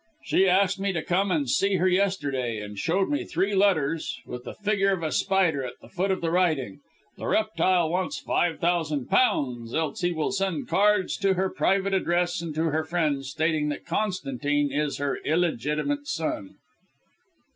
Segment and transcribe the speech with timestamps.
[0.25, 4.45] "She asked me to come and see her yesterday, and showed me three letters, with
[4.45, 6.79] the figure of a spider at the foot of the writing.
[7.17, 12.41] The reptile wants five thousand pounds, else he will send cards to her private address
[12.41, 16.55] and to her friends stating that Constantine is her illegitimate son."